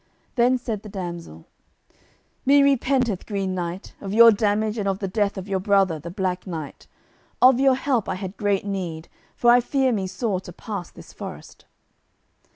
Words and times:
Then 0.33 0.57
said 0.57 0.81
the 0.81 0.89
damsel, 0.89 1.45
"Me 2.43 2.63
repenteth, 2.63 3.27
Green 3.27 3.53
Knight, 3.53 3.93
of 4.01 4.15
your 4.15 4.31
damage 4.31 4.79
and 4.79 4.87
of 4.87 4.97
the 4.97 5.07
death 5.07 5.37
of 5.37 5.47
your 5.47 5.59
brother 5.59 5.99
the 5.99 6.09
Black 6.09 6.47
Knight; 6.47 6.87
of 7.39 7.59
your 7.59 7.75
help 7.75 8.09
I 8.09 8.15
had 8.15 8.35
great 8.35 8.65
need, 8.65 9.09
for 9.35 9.51
I 9.51 9.61
fear 9.61 9.91
me 9.91 10.07
sore 10.07 10.39
to 10.39 10.51
pass 10.53 10.89
this 10.89 11.13
forest." 11.13 11.65